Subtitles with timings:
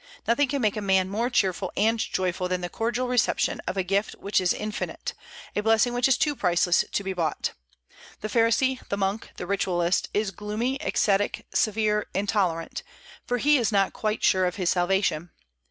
[0.27, 3.83] Nothing can make a man more cheerful and joyful than the cordial reception of a
[3.83, 5.13] gift which is infinite,
[5.55, 7.51] a blessing which is too priceless to be bought.
[8.21, 12.81] The pharisee, the monk, the ritualist, is gloomy, ascetic, severe, intolerant;
[13.27, 15.29] for he is not quite sure of his salvation.